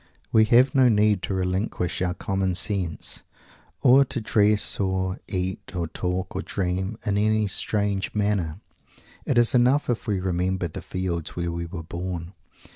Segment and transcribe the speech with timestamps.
[0.31, 3.21] We have no need to relinquish our common sense;
[3.83, 8.61] or to dress or eat or talk or dream, in any strange manner.
[9.27, 12.33] It is enough if we remember the fields where we were born.